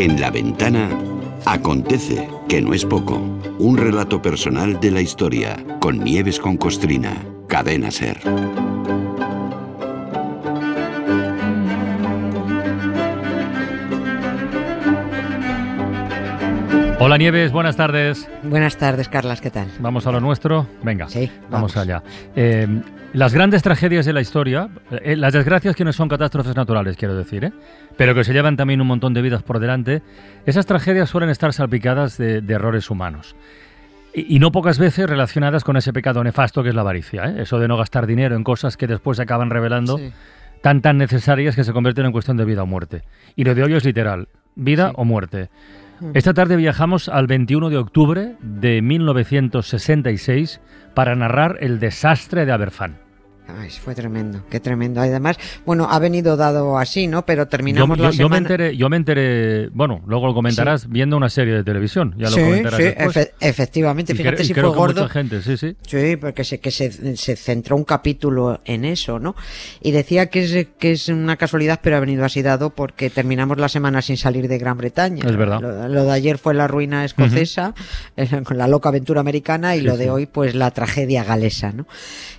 [0.00, 0.88] En la ventana
[1.44, 3.20] acontece, que no es poco,
[3.58, 8.18] un relato personal de la historia con Nieves con Costrina, cadena ser.
[17.02, 18.28] Hola Nieves, buenas tardes.
[18.42, 19.68] Buenas tardes, Carlas, ¿qué tal?
[19.80, 20.66] Vamos a lo nuestro.
[20.82, 21.76] Venga, Sí, vamos, vamos.
[21.78, 22.02] allá.
[22.36, 22.66] Eh,
[23.14, 27.14] las grandes tragedias de la historia, eh, las desgracias que no son catástrofes naturales, quiero
[27.16, 27.52] decir, ¿eh?
[27.96, 30.02] pero que se llevan también un montón de vidas por delante,
[30.44, 33.34] esas tragedias suelen estar salpicadas de, de errores humanos.
[34.12, 37.42] Y, y no pocas veces relacionadas con ese pecado nefasto que es la avaricia, ¿eh?
[37.42, 40.12] eso de no gastar dinero en cosas que después se acaban revelando Sí.
[40.60, 43.02] tan tan necesarias que se convierten en cuestión de vida o muerte.
[43.36, 44.94] Y lo de hoy es literal, vida Sí.
[44.98, 45.48] o muerte.
[46.14, 50.60] Esta tarde viajamos al 21 de octubre de 1966
[50.94, 53.09] para narrar el desastre de Aberfan.
[53.58, 55.00] Ay, fue tremendo, qué tremendo.
[55.00, 57.24] Además, bueno, ha venido dado así, ¿no?
[57.26, 58.38] Pero terminamos yo- la yo me semana...
[58.38, 62.36] enteré, yo me enteré, bueno, luego lo comentarás viendo una serie de televisión, ya lo
[62.36, 65.02] sí, comentarás sí, efe- efectivamente, Y fíjate si creo fue gordo.
[65.02, 65.76] mucha gente, sí, sí.
[65.86, 69.34] Sí, porque se, que se, se centró un capítulo en eso, ¿no?
[69.82, 73.58] Y decía que es, que es una casualidad, pero ha venido así dado porque terminamos
[73.58, 75.24] la semana sin salir de Gran Bretaña.
[75.26, 75.60] Es verdad.
[75.60, 77.74] Lo, lo de ayer fue la ruina escocesa,
[78.44, 81.86] con la loca aventura americana, y Sí, lo de hoy, pues la tragedia galesa, ¿no?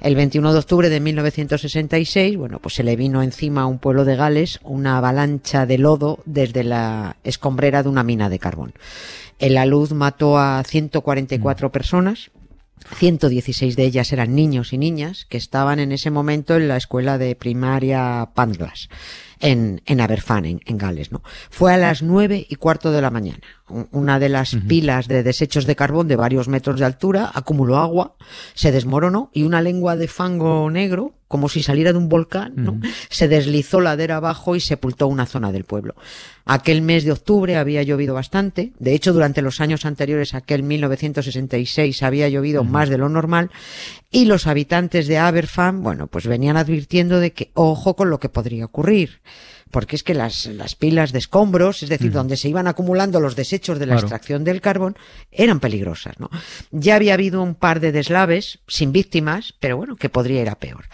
[0.00, 4.04] El 21 de octubre de 1966, bueno, pues se le vino encima a un pueblo
[4.04, 8.74] de Gales una avalancha de lodo desde la escombrera de una mina de carbón.
[9.38, 12.30] El alud mató a 144 personas,
[12.96, 17.18] 116 de ellas eran niños y niñas que estaban en ese momento en la escuela
[17.18, 18.88] de primaria Panglas
[19.40, 21.22] en, en Aberfan, en, en Gales, ¿no?
[21.50, 23.40] Fue a las nueve y cuarto de la mañana.
[23.68, 27.76] Un- Una de las pilas de desechos de carbón de varios metros de altura acumuló
[27.78, 28.14] agua,
[28.54, 32.80] se desmoronó y una lengua de fango negro, como si saliera de un volcán, ¿no?
[33.10, 35.94] se deslizó ladera abajo y sepultó una zona del pueblo.
[36.46, 38.72] Aquel mes de octubre había llovido bastante.
[38.78, 43.50] De hecho, durante los años anteriores, aquel 1966, había llovido más de lo normal.
[44.10, 48.30] Y los habitantes de Aberfan, bueno, pues venían advirtiendo de que ojo con lo que
[48.30, 49.20] podría ocurrir.
[49.70, 53.36] Porque es que las, las pilas de escombros, es decir, donde se iban acumulando los
[53.36, 54.06] desechos de la Claro.
[54.06, 54.96] extracción del carbón,
[55.30, 56.30] eran peligrosas, ¿no?
[56.70, 60.54] Ya había habido un par de deslaves sin víctimas, pero bueno, que podría ir a
[60.54, 60.86] peor.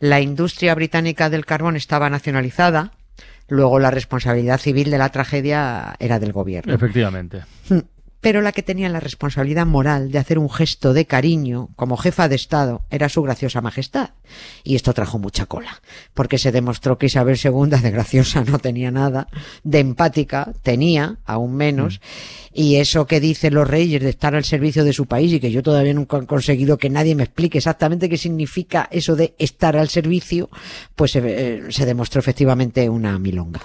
[0.00, 2.92] La industria británica del carbón estaba nacionalizada,
[3.48, 6.72] luego la responsabilidad civil de la tragedia era del gobierno.
[6.72, 7.42] Efectivamente.
[8.22, 12.28] Pero la que tenía la responsabilidad moral de hacer un gesto de cariño como jefa
[12.28, 14.10] de Estado era su graciosa majestad.
[14.62, 15.82] Y esto trajo mucha cola,
[16.14, 19.26] porque se demostró que Isabel II de graciosa no tenía nada,
[19.64, 22.00] de empática tenía, aún menos,
[22.54, 25.50] y eso que dicen los reyes de estar al servicio de su país y que
[25.50, 29.76] yo todavía nunca he conseguido que nadie me explique exactamente qué significa eso de estar
[29.76, 30.48] al servicio,
[30.94, 33.60] pues eh, se demostró efectivamente una milonga.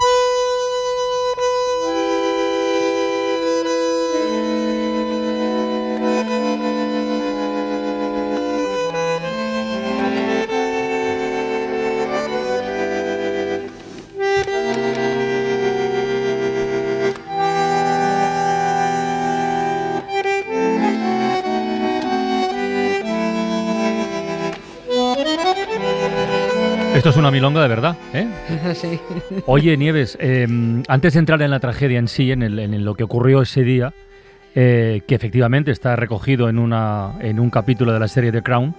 [26.98, 28.28] Esto es una milonga de verdad, ¿eh?
[28.74, 29.00] Sí.
[29.46, 30.48] Oye, Nieves, eh,
[30.88, 33.62] antes de entrar en la tragedia en sí, en, el- en lo que ocurrió ese
[33.64, 33.94] día,
[34.56, 38.76] eh, que efectivamente está recogido en, una, en un capítulo de la serie The Crown,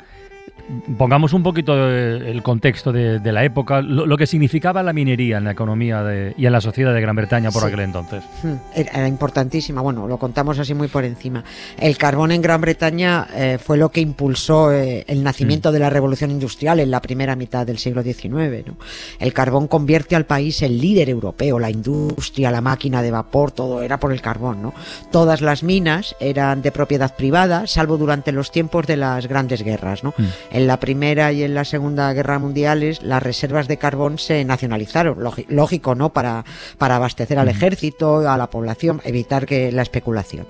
[0.96, 5.38] pongamos un poquito el contexto de, de la época, lo, lo que significaba la minería
[5.38, 7.68] en la economía de- y en la sociedad de Gran Bretaña por Sí.
[7.68, 8.22] aquel entonces.
[8.42, 11.44] Hmm, Era, importantísima, bueno, lo contamos así muy por encima.
[11.78, 15.90] El carbón en Gran Bretaña eh, fue lo que impulsó eh, el nacimiento de la
[15.90, 18.66] revolución industrial en la primera mitad del siglo XIX.
[18.66, 18.76] ¿no?
[19.18, 23.82] El carbón convierte al país en líder europeo, la industria, la máquina de vapor, todo
[23.82, 24.62] era por el carbón.
[24.62, 24.74] ¿no?
[25.10, 30.04] Todas las minas eran de propiedad privada, salvo durante los tiempos de las grandes guerras.
[30.04, 30.14] ¿no?
[30.50, 35.18] En la Primera y en la Segunda Guerra Mundiales, las reservas de carbón se nacionalizaron.
[35.18, 36.12] Lógi- Lógico, ¿no?
[36.12, 36.44] Para,
[36.78, 40.46] para abastecer al ejército, a la población, evitar que la especulación.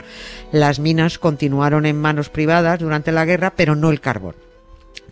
[0.53, 4.35] Las minas continuaron en manos privadas durante la guerra, pero no el carbón.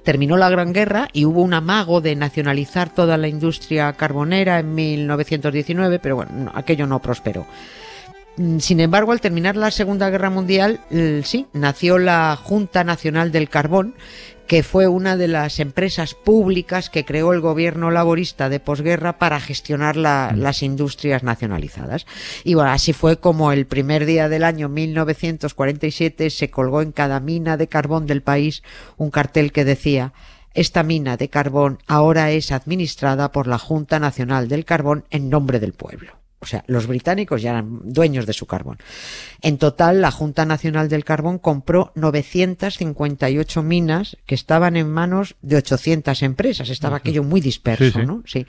[0.05, 4.73] Terminó la Gran Guerra y hubo un amago de nacionalizar toda la industria carbonera en
[4.73, 7.45] 1919, pero bueno, no, aquello no prosperó.
[8.37, 10.81] Mm, Sin embargo, al terminar la Segunda Guerra Mundial,
[11.25, 13.95] sí, nació la Junta Nacional del Carbón,
[14.47, 19.41] que fue una de las empresas públicas que creó el gobierno laborista de posguerra para
[19.41, 22.07] gestionar la- las industrias nacionalizadas.
[22.45, 27.19] Y bueno, así fue como el primer día del año 1947 se colgó en cada
[27.19, 28.63] mina de carbón del país
[28.97, 30.13] un cartel que decía
[30.55, 35.59] esta mina de carbón ahora es administrada por la Junta Nacional del Carbón en nombre
[35.59, 36.13] del pueblo.
[36.39, 38.79] O sea, los británicos ya eran dueños de su carbón.
[39.41, 45.57] En total, la Junta Nacional del Carbón compró 958 minas que estaban en manos de
[45.57, 46.69] 800 empresas.
[46.69, 48.23] Estaba aquello muy disperso, ¿no?
[48.27, 48.47] Sí.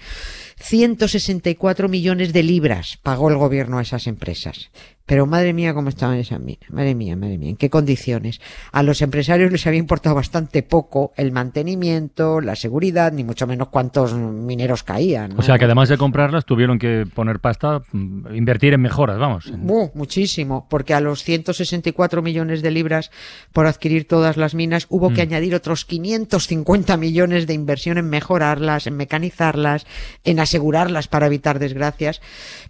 [0.59, 4.69] 164 millones de libras pagó el gobierno a esas empresas.
[5.07, 6.69] Pero madre mía, cómo estaban esas minas.
[6.69, 8.41] Madre mía, madre mía, en qué condiciones.
[8.73, 13.69] A los empresarios les había importado bastante poco el mantenimiento, la seguridad, ni mucho menos
[13.69, 15.31] cuántos mineros caían.
[15.39, 19.49] O sea que además de comprarlas tuvieron que poner pasta, mm, invertir en mejoras, vamos.
[19.95, 23.09] muchísimo, porque a los 164 millones de libras
[23.53, 25.27] por adquirir todas las minas hubo que mm.
[25.29, 29.87] añadir otros 550 millones de inversión en mejorarlas, en mecanizarlas,
[30.25, 32.19] en asegurarlas para evitar desgracias.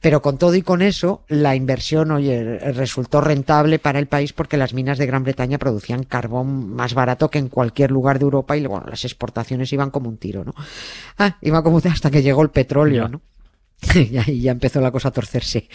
[0.01, 4.57] Pero con todo y con eso, la inversión, oye, resultó rentable para el país porque
[4.57, 8.57] las minas de Gran Bretaña producían carbón más barato que en cualquier lugar de Europa
[8.57, 10.53] y bueno, las exportaciones iban como un tiro, ¿no?
[11.17, 13.21] Ah, iban como un tiro hasta que llegó el petróleo, ¿no?
[13.95, 15.69] y ahí ya empezó la cosa a torcerse.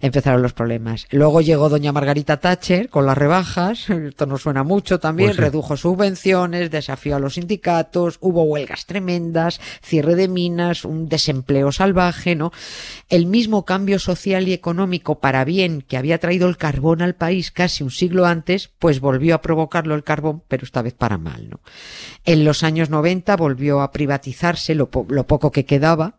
[0.00, 1.06] Empezaron los problemas.
[1.10, 3.88] Luego llegó doña Margarita Thatcher con las rebajas.
[3.88, 5.30] Esto no suena mucho también.
[5.30, 11.72] Pues Redujo subvenciones, desafió a los sindicatos, hubo huelgas tremendas, cierre de minas, un desempleo
[11.72, 12.52] salvaje, ¿no?
[13.08, 17.50] El mismo cambio social y económico para bien que había traído el carbón al país
[17.50, 21.48] casi un siglo antes, pues volvió a provocarlo el carbón, pero esta vez para mal,
[21.48, 21.60] ¿no?
[22.26, 26.18] En los años 90 volvió a privatizarse lo, lo poco que quedaba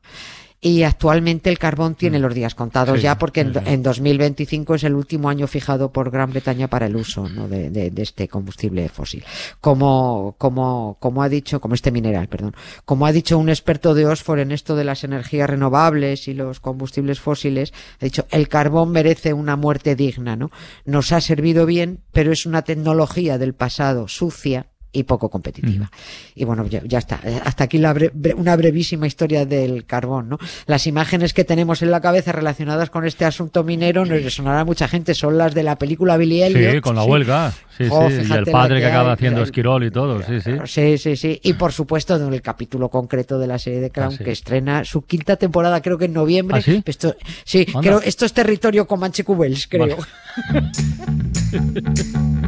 [0.67, 2.21] y actualmente el carbón tiene mm.
[2.21, 6.67] los días contados ya porque en, 2025 es el último año fijado por Gran Bretaña
[6.67, 7.47] para el uso ¿no?
[7.47, 9.23] de, de, de, este combustible fósil.
[9.61, 12.53] Como, como, como ha dicho, como este mineral, perdón,
[12.83, 16.59] como ha dicho un experto de Oxford en esto de las energías renovables y los
[16.59, 17.71] combustibles fósiles,
[18.01, 20.51] ha dicho, el carbón merece una muerte digna, ¿no?
[20.83, 25.91] Nos ha servido bien, pero es una tecnología del pasado sucia y poco competitiva.
[26.35, 27.19] Y bueno, ya, está.
[27.43, 27.95] Hasta aquí la
[28.35, 30.37] una brevísima historia del carbón, ¿no?
[30.65, 34.65] Las imágenes que tenemos en la cabeza relacionadas con este asunto minero nos resonará a
[34.65, 35.13] mucha gente.
[35.13, 36.73] Son las de la película Billy Elliot.
[36.73, 37.53] Sí, con la huelga.
[37.77, 38.21] Sí, oh, sí.
[38.27, 40.23] Y el padre que, acaba haciendo esquirol y todo.
[40.23, 40.51] Sí, sí.
[40.65, 41.39] Sí, sí, sí.
[41.43, 44.83] Y por supuesto, en el capítulo concreto de la serie de Crown, ah, que estrena
[44.83, 46.57] su quinta temporada, creo que en noviembre.
[46.57, 46.81] ¿Ah, sí?
[46.85, 49.97] Esto, sí, creo, esto es territorio Comanche Cubels, creo.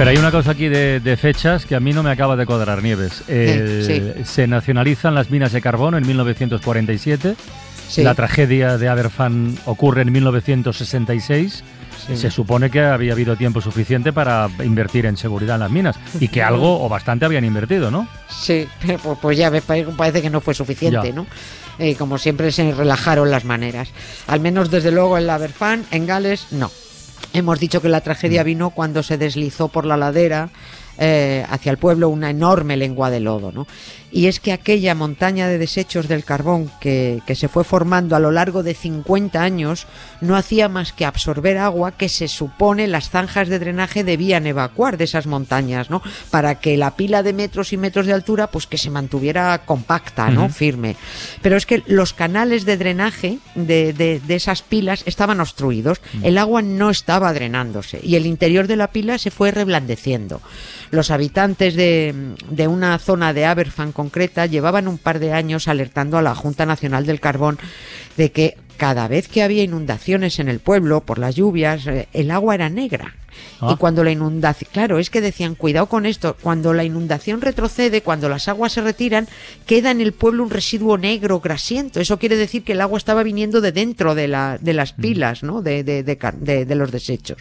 [0.00, 2.82] Pero hay una cosa aquí de, fechas que a mí no me acaba de cuadrar,
[2.82, 3.22] Nieves.
[3.26, 7.36] Se nacionalizan las minas de carbón en 1947.
[7.98, 11.62] La tragedia de Aberfan ocurre en 1966.
[12.14, 16.28] Se supone que había habido tiempo suficiente para invertir en seguridad en las minas y
[16.28, 18.08] que algo o bastante habían invertido, ¿no?
[18.30, 19.52] Sí, pues, pues ya
[19.98, 21.26] parece que no fue suficiente, ¿no?
[21.78, 23.90] Eh, como siempre se relajaron las maneras.
[24.28, 26.70] Al menos desde luego en la Aberfan, en Gales, no.
[27.32, 28.46] Hemos dicho que la tragedia mm.
[28.46, 30.50] vino cuando se deslizó por la ladera
[31.02, 33.66] eh, hacia el pueblo una enorme lengua de lodo, ¿no?
[34.12, 38.20] Y es que aquella montaña de desechos del carbón que, que, se fue formando a
[38.20, 39.86] lo largo de 50 años
[40.20, 44.98] no hacía más que absorber agua que se supone las zanjas de drenaje debían evacuar
[44.98, 46.02] de esas montañas, ¿no?
[46.30, 50.28] Para que la pila de metros y metros de altura, pues que se mantuviera compacta,
[50.28, 50.50] ¿no?
[50.50, 50.96] Firme.
[51.40, 56.36] Pero es que los canales de drenaje de, de, de esas pilas estaban obstruidos, el
[56.36, 60.42] agua no estaba drenándose y el interior de la pila se fue reblandeciendo.
[60.90, 62.14] Los habitantes de,
[62.50, 66.66] de una zona de Aberfan concreta llevaban un par de años alertando a la Junta
[66.66, 67.58] Nacional del Carbón
[68.16, 72.30] de que cada vez que había inundaciones en el pueblo por las lluvias, eh, el
[72.30, 73.14] agua era negra.
[73.60, 73.76] Y ah.
[73.78, 78.30] cuando la inundación, claro, es que decían, cuidado con esto, cuando la inundación retrocede, cuando
[78.30, 79.28] las aguas se retiran,
[79.66, 82.00] queda en el pueblo un residuo negro, grasiento.
[82.00, 85.00] Eso quiere decir que el agua estaba viniendo de dentro de, la, de las mm.
[85.02, 85.60] pilas, ¿no?
[85.60, 87.36] De, de, de, de los desechos.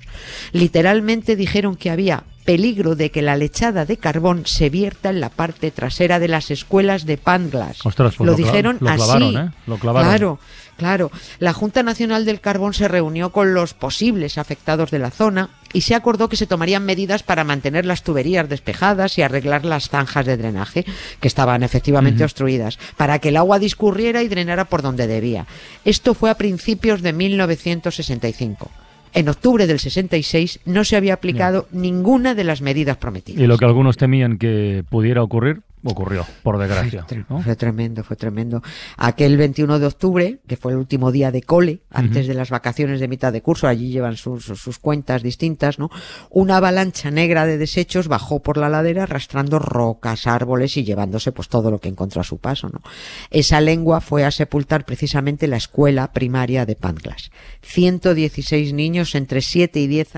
[0.51, 5.29] Literalmente dijeron que había peligro de que la lechada de carbón se vierta en la
[5.29, 7.77] parte trasera de las escuelas de Panglas.
[7.83, 9.35] Pues lo, dijeron así.
[9.37, 9.51] ¿eh?
[9.67, 10.09] Lo clavaron.
[10.09, 10.39] Claro.
[10.75, 15.49] Claro, la Junta Nacional del Carbón se reunió con los posibles afectados de la zona
[15.73, 19.89] y se acordó que se tomarían medidas para mantener las tuberías despejadas y arreglar las
[19.89, 20.85] zanjas de drenaje
[21.19, 25.45] que estaban efectivamente obstruidas, para que el agua discurriera y drenara por donde debía.
[25.83, 28.71] Esto fue a principios de 1965.
[29.13, 33.41] En octubre del 66 no se había aplicado ninguna de las medidas prometidas.
[33.41, 37.05] Y lo que algunos temían que pudiera ocurrir, ocurrió, por desgracia.
[37.07, 37.41] Fue, tre- ¿no?
[37.41, 38.62] fue tremendo, fue tremendo.
[38.98, 43.00] Aquel 21 de octubre, que fue el último día de cole, antes de las vacaciones
[43.00, 45.89] de mitad de curso, allí llevan sus, sus- cuentas distintas, ¿no?
[46.29, 51.48] Una avalancha negra de desechos bajó por la ladera arrastrando rocas, árboles y llevándose pues
[51.50, 52.81] todo lo que encontró a su paso, ¿no?
[53.29, 57.31] Esa lengua fue a sepultar precisamente la escuela primaria de Panglas.
[57.62, 60.07] 116 niños entre 7 y 10